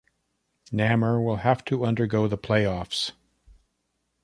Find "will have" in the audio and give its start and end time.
1.21-1.63